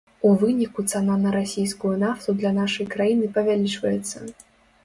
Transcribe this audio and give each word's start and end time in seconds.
У 0.27 0.29
выніку 0.43 0.85
цана 0.93 1.17
на 1.25 1.33
расійскую 1.35 1.91
нафту 2.05 2.35
для 2.39 2.51
нашай 2.61 2.91
краіны 2.97 3.25
павялічваецца. 3.37 4.17